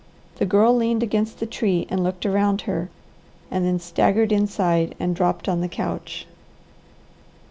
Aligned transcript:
The 0.37 0.47
Girl 0.47 0.75
leaned 0.75 1.03
against 1.03 1.39
the 1.39 1.45
tree 1.45 1.85
and 1.87 2.03
looked 2.03 2.25
around 2.25 2.61
her 2.61 2.89
and 3.51 3.63
then 3.63 3.77
staggered 3.79 4.31
inside 4.31 4.95
and 4.99 5.15
dropped 5.15 5.47
on 5.47 5.61
the 5.61 5.69
couch. 5.69 6.25